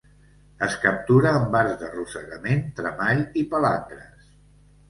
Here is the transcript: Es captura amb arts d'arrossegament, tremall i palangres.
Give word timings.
Es 0.67 0.77
captura 0.85 1.33
amb 1.41 1.57
arts 1.59 1.77
d'arrossegament, 1.83 2.65
tremall 2.81 3.23
i 3.43 3.45
palangres. 3.53 4.29